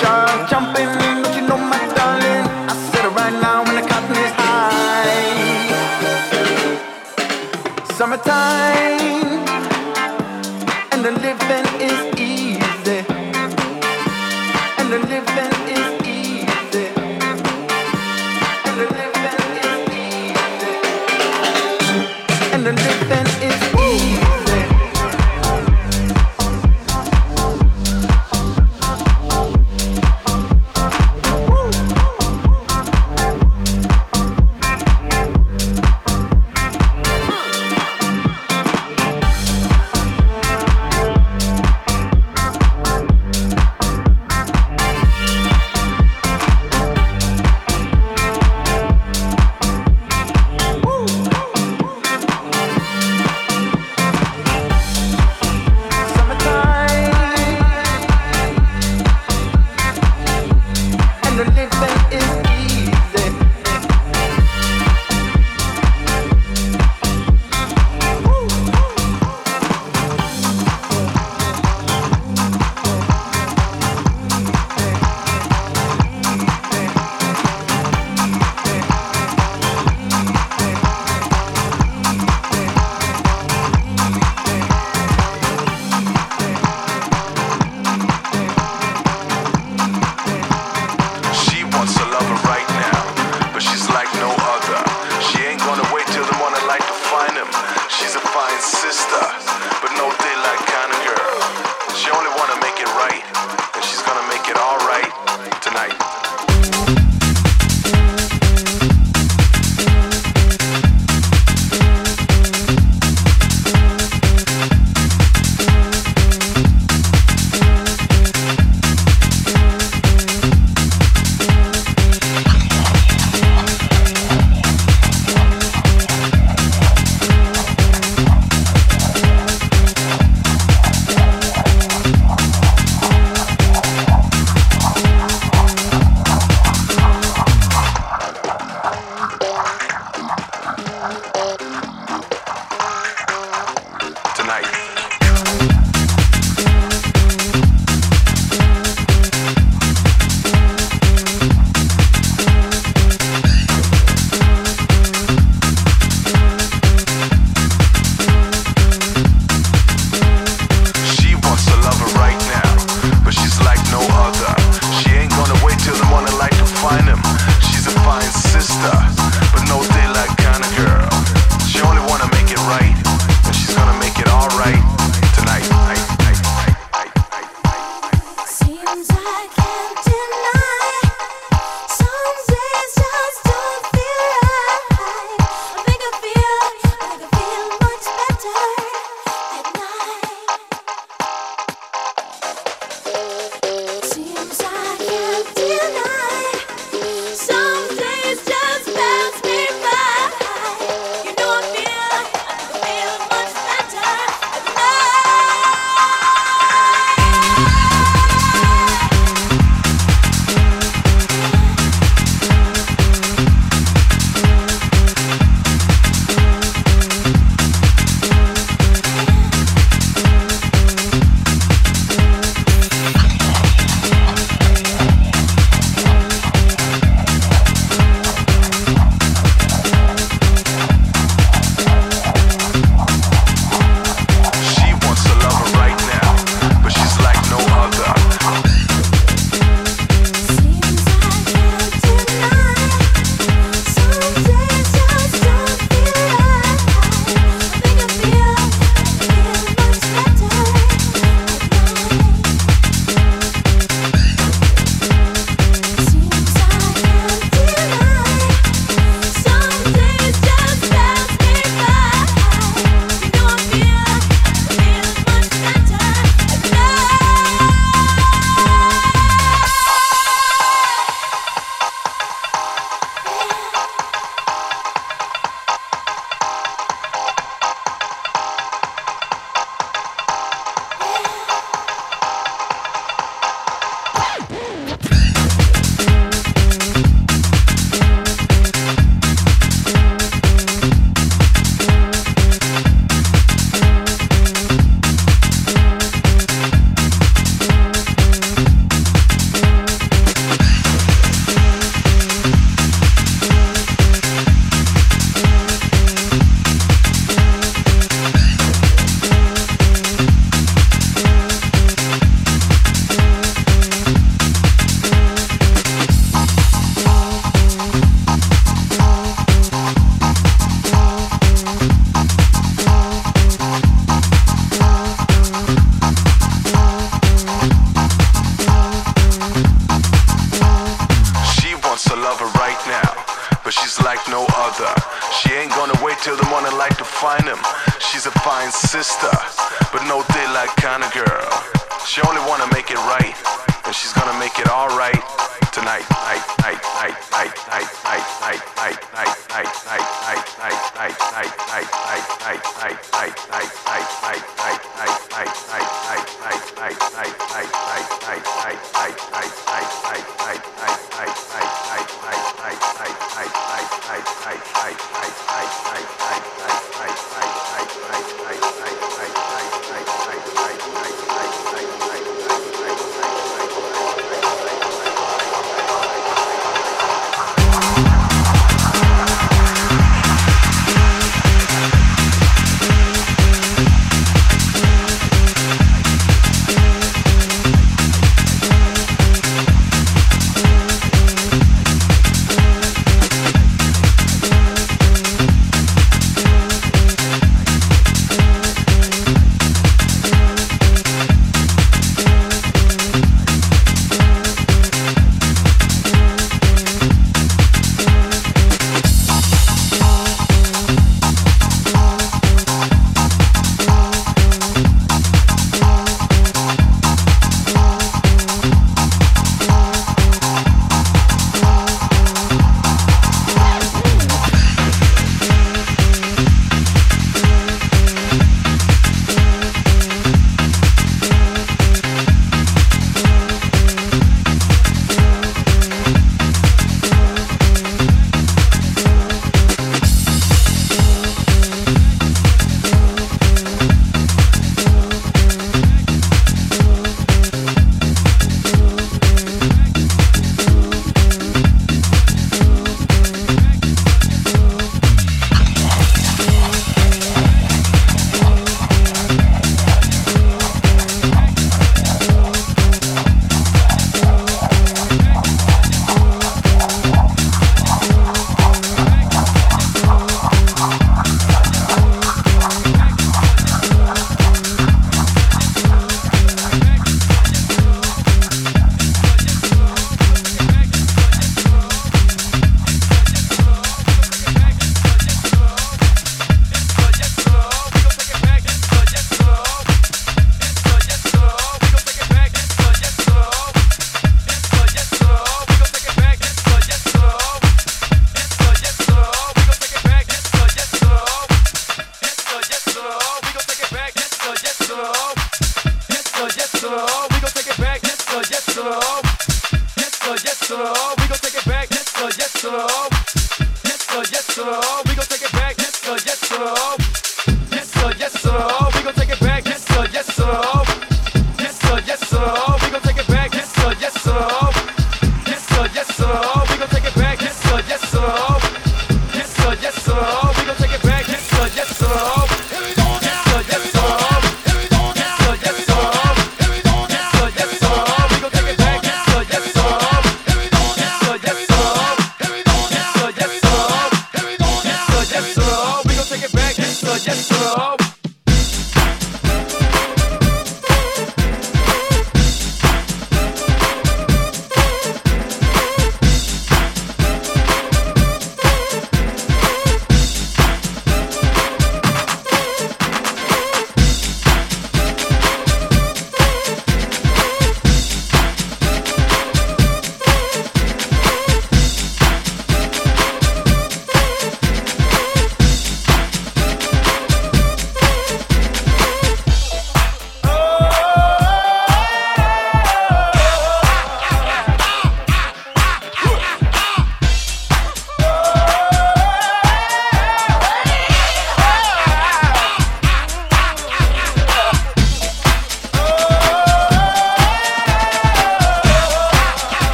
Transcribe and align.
shark 0.00 0.48
jumping 0.50 0.88
in 1.08 1.17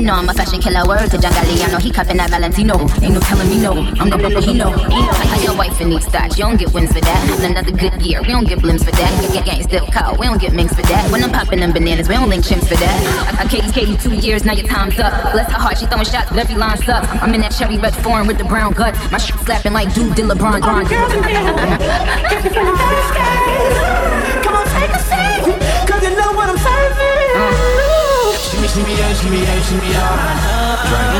He 0.00 0.06
know 0.06 0.14
I'm 0.14 0.30
a 0.30 0.32
fashion 0.32 0.62
killer 0.62 0.88
word 0.88 1.10
to 1.10 1.18
Jangali. 1.18 1.60
I 1.60 1.78
he 1.78 1.90
cupping 1.90 2.16
that 2.16 2.30
Valentino. 2.30 2.80
Ain't 3.04 3.12
no 3.12 3.20
telling 3.20 3.50
me 3.50 3.60
no. 3.60 3.72
I'm 4.00 4.08
the 4.08 4.16
but 4.16 4.42
he 4.42 4.54
know. 4.54 4.72
I. 4.72 5.26
How 5.28 5.38
your 5.42 5.54
wife 5.54 5.78
needs 5.84 6.06
that. 6.06 6.38
You 6.38 6.44
don't 6.44 6.56
get 6.56 6.72
wins 6.72 6.90
for 6.90 7.02
that. 7.02 7.44
Another 7.44 7.70
good 7.70 8.00
year. 8.00 8.22
We 8.22 8.28
don't 8.28 8.48
get 8.48 8.60
blimps 8.60 8.82
for 8.82 8.92
that. 8.92 9.32
Gang, 9.34 9.44
gang, 9.44 9.62
still 9.62 9.86
call. 9.88 10.16
We 10.16 10.24
don't 10.24 10.40
get 10.40 10.54
minks 10.54 10.74
for 10.74 10.80
that. 10.88 11.12
When 11.12 11.22
I'm 11.22 11.30
popping 11.30 11.60
them 11.60 11.74
bananas, 11.74 12.08
we 12.08 12.14
don't 12.14 12.30
link 12.30 12.46
chimps 12.46 12.66
for 12.66 12.76
that. 12.76 13.36
I, 13.38 13.44
I 13.44 13.46
Katie, 13.46 13.70
Katie, 13.70 13.98
two 13.98 14.14
years, 14.14 14.42
now 14.42 14.54
your 14.54 14.66
time's 14.66 14.98
up. 14.98 15.32
Bless 15.32 15.52
her 15.52 15.60
heart, 15.60 15.76
she 15.76 15.84
throwing 15.84 16.06
shots, 16.06 16.30
but 16.30 16.38
every 16.38 16.54
line 16.54 16.78
sucks. 16.78 17.06
I'm 17.20 17.34
in 17.34 17.42
that 17.42 17.52
cherry 17.52 17.76
red 17.76 17.94
foreign 17.96 18.26
with 18.26 18.38
the 18.38 18.44
brown 18.44 18.72
guts. 18.72 18.98
My 19.12 19.18
shit 19.18 19.36
slapping 19.40 19.74
like 19.74 19.92
dude 19.92 20.14
did 20.16 20.24
LeBron. 20.24 20.62
Bron. 20.62 20.86
Come 22.50 22.99
Shimmy, 28.70 28.94
shimmy 28.94 29.42
shimmy 29.42 29.66
shimmy 29.66 29.90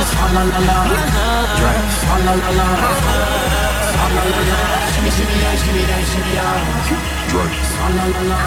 swalla 0.07 0.43
la 0.47 0.59
la. 0.69 0.77
Drink, 1.59 1.91
la 2.25 2.51
la. 2.59 2.67
La 3.97 4.07
la. 4.15 4.63
Shimmy, 4.95 5.11
shimmy 5.11 5.35
shimmy 5.59 5.83
shimmy 6.11 6.39
swalla 7.75 8.07
la 8.07 8.23
la. 8.31 8.39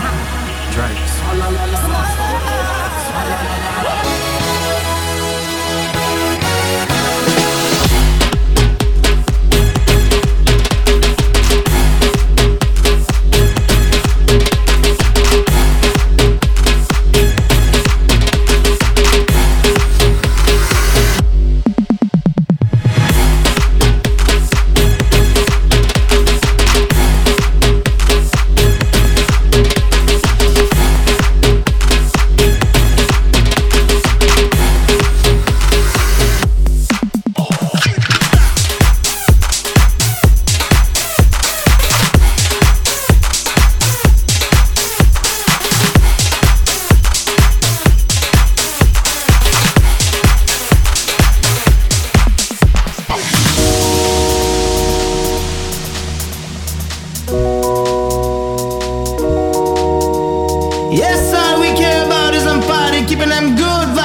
La 1.35 1.47
la. 1.51 2.01
Swalla 3.03 3.37
la 3.43 3.63
la. 3.83 4.72
Yes, 60.93 61.33
all 61.33 61.59
we 61.59 61.73
care 61.73 62.05
about 62.05 62.35
is 62.35 62.43
some 62.43 62.61
party, 62.61 63.03
keeping 63.07 63.29
them 63.29 63.55
good 63.55 63.87
vibes, 63.97 64.02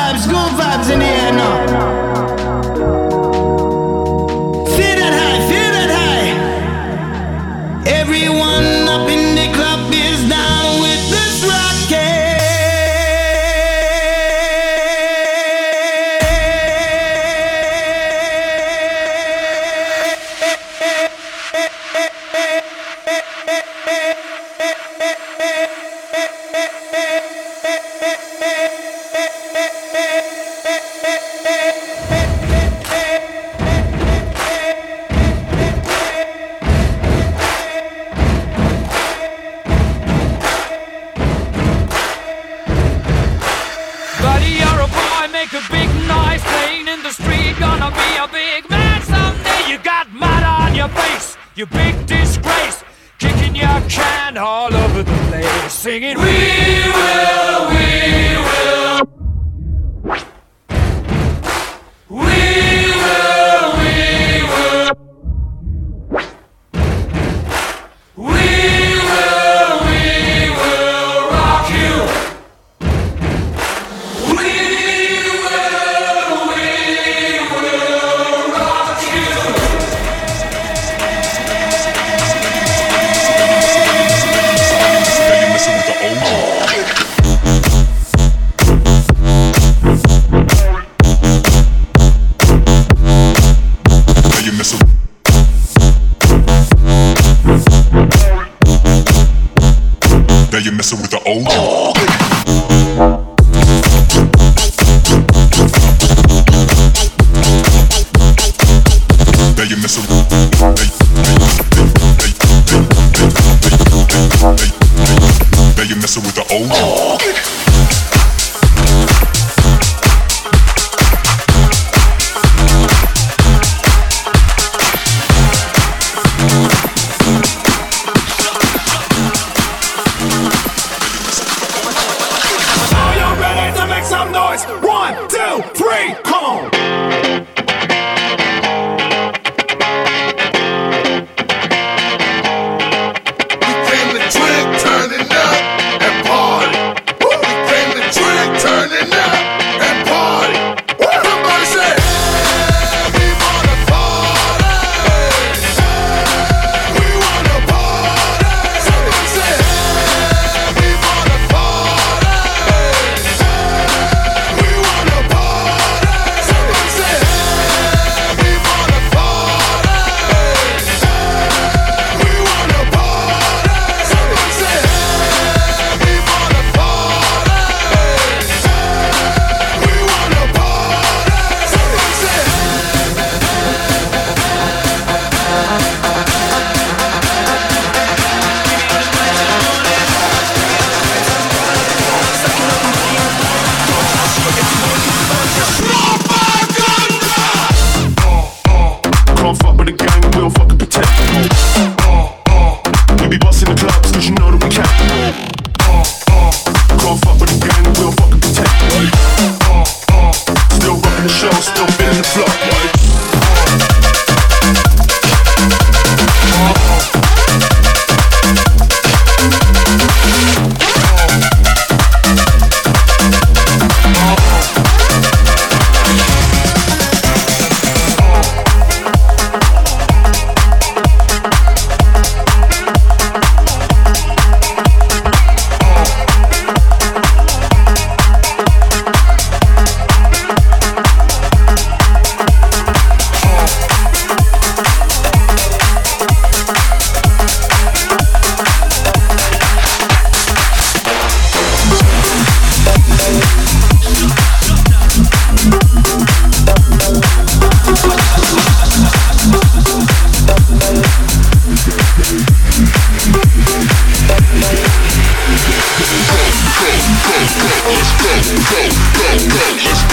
noise? 134.33 134.64
One, 134.83 135.14
two, 135.29 135.62
three, 135.74 136.14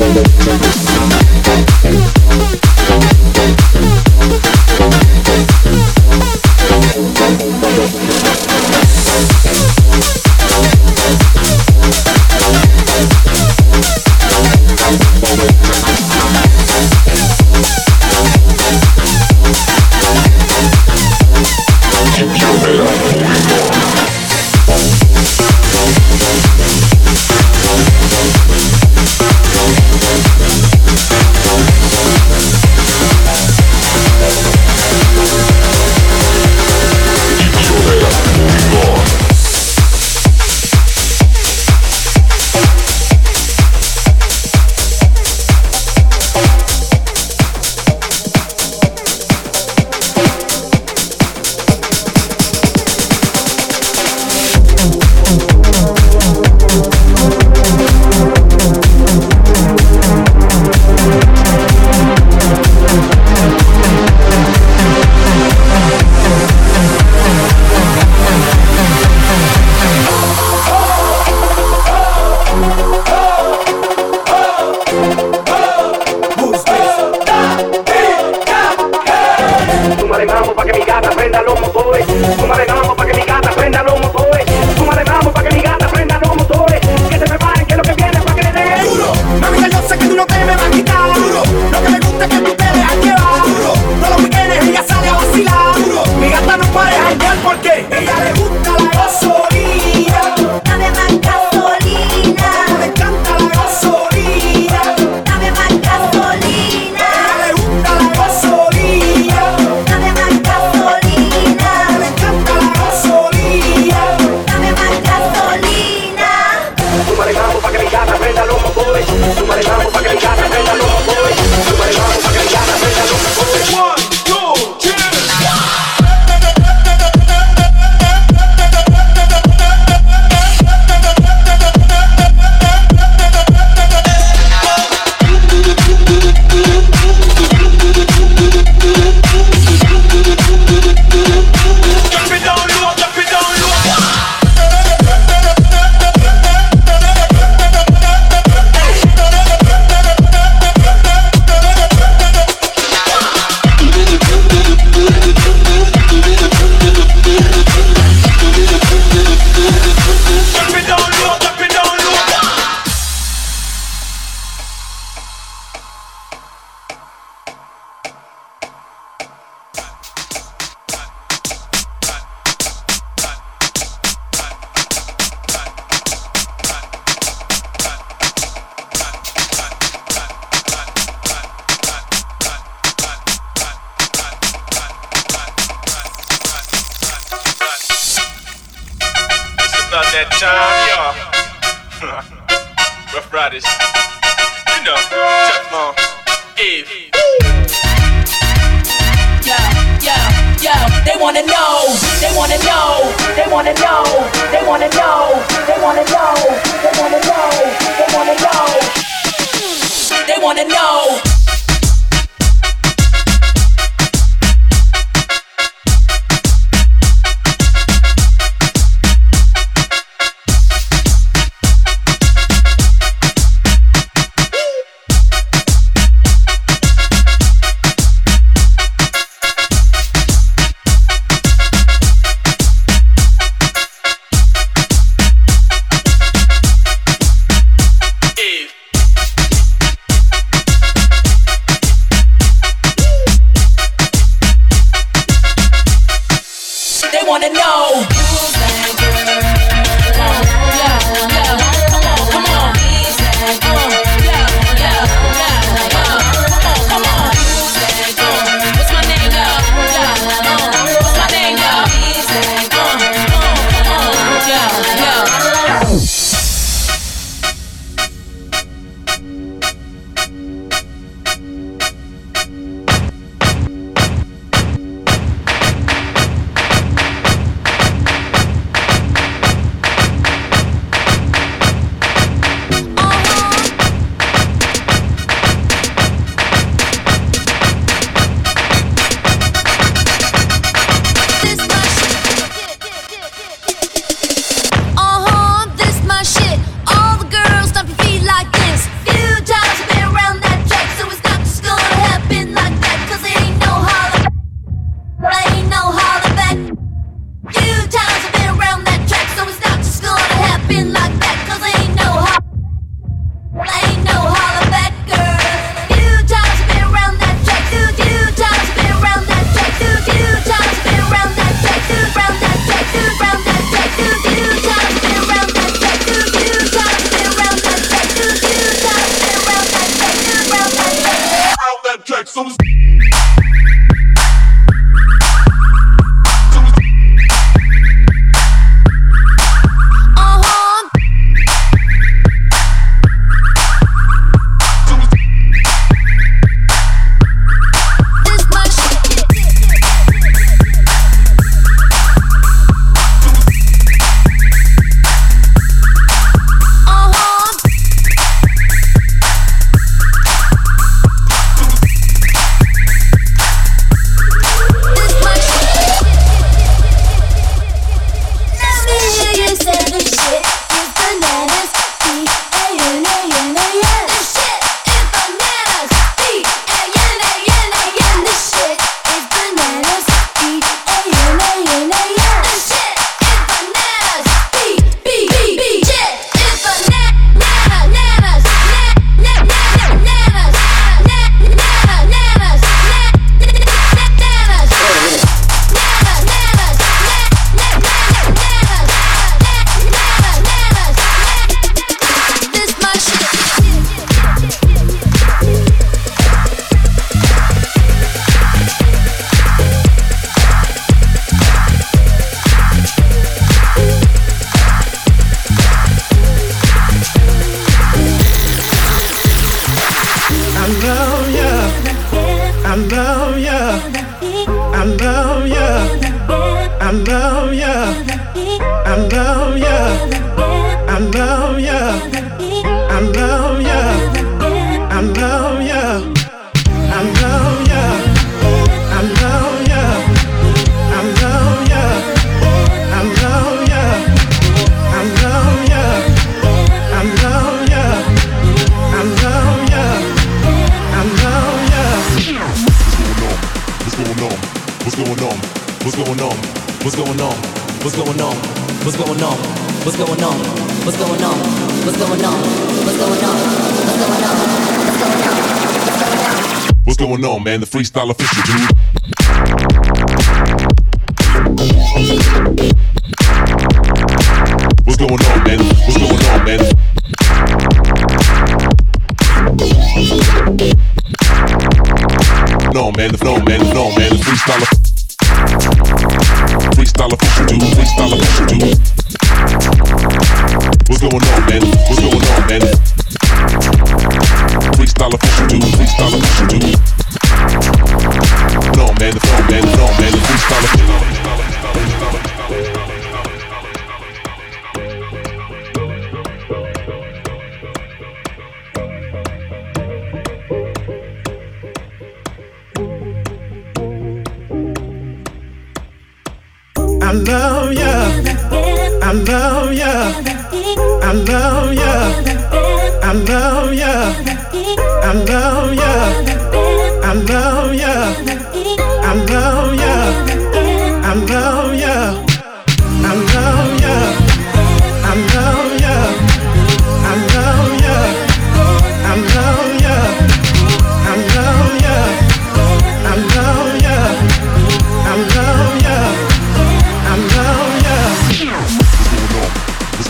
time, 0.00 0.14
y'all. 0.14 0.89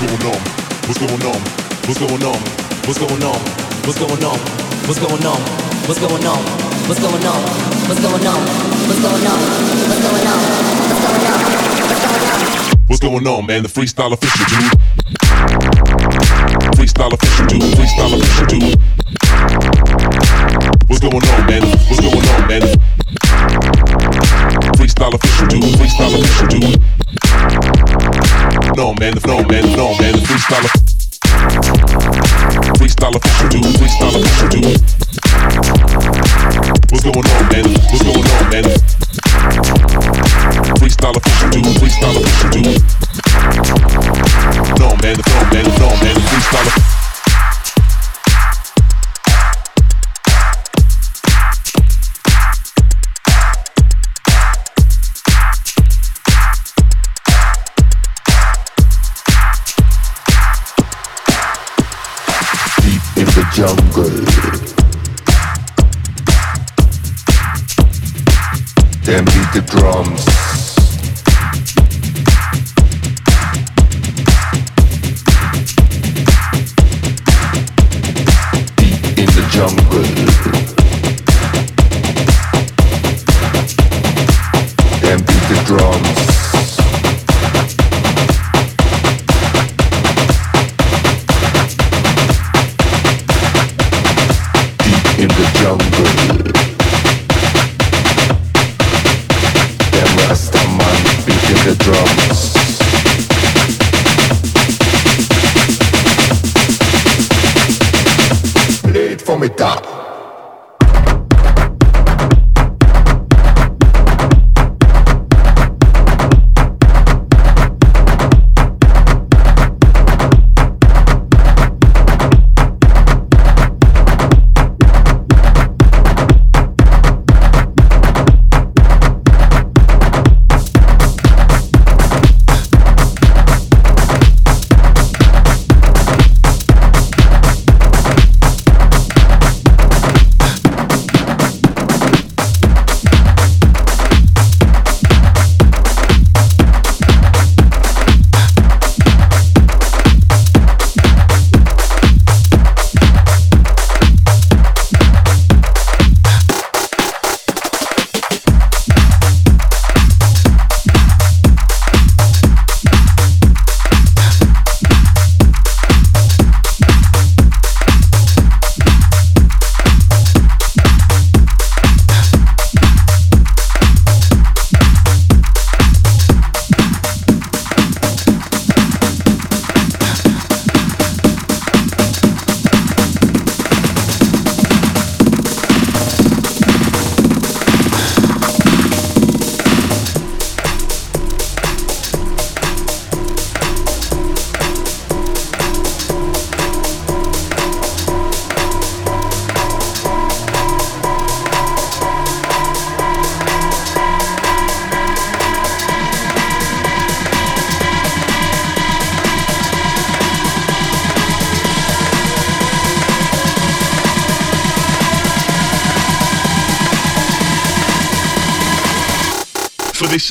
Going 0.01 0.33
on? 0.33 0.41
What's 0.89 0.99
going 0.99 1.23
on? 1.29 1.41
What's 1.85 1.99
going 2.01 2.25
on? 2.25 2.41
What's 2.89 2.99
going 2.99 3.23
on? 3.23 3.37
What's 3.85 3.99
going 3.99 4.25
on? 4.25 4.39
What's 4.89 4.99
going 4.99 5.25
on? 5.25 5.41
What's 5.85 6.01
going 6.01 6.25
on? 6.25 6.41
What's 6.89 7.01
going 7.01 7.21
on? 7.21 7.21
What's 7.21 7.21
going 7.21 7.27
on? 7.29 7.61
What's 7.85 8.01
going 8.01 8.25
on? 8.25 8.41
What's 8.89 9.01
going 9.01 9.27
on? 9.29 9.41
What's 9.91 10.01
going 10.01 10.25
on? 10.25 10.41
What's 10.81 11.05
going 11.05 11.27
on? 11.29 11.41
What's 12.89 13.01
going 13.01 13.27
on, 13.27 13.47
man? 13.47 13.63
The 13.63 13.69
freestyle 13.69 14.13
official 14.13 14.47
dude. 14.49 14.73
Freestyle 16.81 17.13
official 17.13 17.47
dude. 17.47 17.63
Freestyle 17.77 18.17
official 18.17 18.47
dude. 18.47 18.81
What's 20.89 21.01
going 21.01 21.29
on, 21.29 21.47
man? 21.47 21.63
What's 21.63 22.01
going 22.01 22.25
on, 22.25 22.49
man? 22.49 22.63
Freestyle 24.81 25.13
official 25.15 25.47
dude. 25.47 25.65
Freestyle 25.77 26.15
official 26.19 26.47
dude 26.49 27.90
phenomenon, 28.71 29.15
the 29.15 29.21
phenomenon, 29.21 29.63
the 29.63 29.69
phenomenon, 29.69 30.13
the 30.13 30.21
freestyler. 30.31 30.71
Freestyler, 32.79 33.19
what 33.19 33.35
you 33.43 33.49
do? 33.51 33.59
freestyler, 33.79 34.21
what 34.23 34.39
you 34.41 34.49
do? 34.55 34.61
What's 36.91 37.05
going 37.05 37.27
on, 37.27 37.45
man? 37.51 37.67
What's 37.91 38.03
going 38.07 38.31
on, 38.31 38.45
man? 38.51 38.65
Freestyler, 40.79 41.19
what 41.19 41.35
you 41.43 41.51
do? 41.51 41.71
freestyler, 41.81 42.21
what 42.23 42.37
you 42.45 42.51
do? 42.55 42.63
No, 44.79 44.87
man, 45.03 45.15
the 45.17 45.23
phenomenon, 45.27 45.65
the 45.65 45.71
phenomenon, 45.75 46.15
the 46.15 46.21
freestyler. 46.31 47.00
Then 69.11 69.25
beat 69.25 69.53
the 69.53 69.61
drums. 69.67 70.25
Deep 78.77 79.19
in 79.19 79.27
the 79.27 79.49
jungle. 79.51 80.30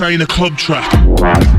Ain't 0.02 0.22
a 0.22 0.28
club 0.28 0.58
track. 0.58 1.59